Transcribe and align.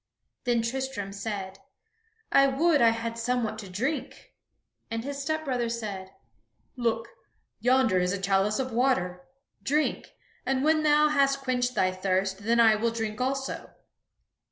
Then 0.45 0.63
Tristram 0.63 1.13
said, 1.13 1.59
"I 2.31 2.47
would 2.47 2.81
I 2.81 2.89
had 2.89 3.19
somewhat 3.19 3.59
to 3.59 3.69
drink," 3.69 4.33
and 4.89 5.03
his 5.03 5.21
stepbrother 5.21 5.69
said, 5.69 6.09
"Look, 6.75 7.09
yonder 7.59 7.99
is 7.99 8.11
a 8.11 8.19
chalice 8.19 8.57
of 8.57 8.71
water; 8.71 9.27
drink! 9.61 10.15
and 10.43 10.63
when 10.63 10.81
thou 10.81 11.09
hast 11.09 11.41
quenched 11.41 11.75
thy 11.75 11.91
thirst, 11.91 12.39
then 12.39 12.59
I 12.59 12.73
will 12.77 12.89
drink 12.89 13.21
also." 13.21 13.75